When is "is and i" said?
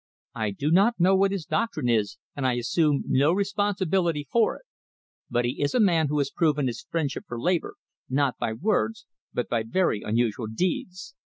1.87-2.53